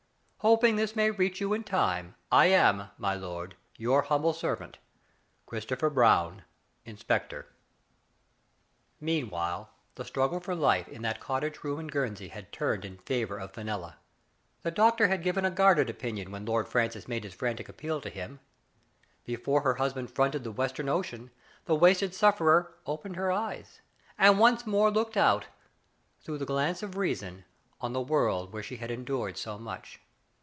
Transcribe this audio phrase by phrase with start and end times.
[0.43, 4.79] Hoping this may reach you in (inie, I am^ my lord, your humble servant,
[5.45, 6.45] Christopher Prown,
[6.83, 11.03] Inspector* Digitized by Google lyo THE FATE OF FENELLA, Meanwhile the struggle for life in
[11.03, 13.97] that cottage room in Guernsey had turned in favor of Fenella.
[14.63, 18.09] The doctor had given a guarded opinion when Lord Francis made his frantic appeal to
[18.09, 18.39] him.
[19.23, 21.29] Before her husband fronted the Western Ocean,
[21.65, 23.81] the wasted sufferer opened her eyes,
[24.17, 25.45] and once more looked out,
[26.19, 27.45] through the glance of reason,
[27.79, 29.99] on the world where she had endured so much.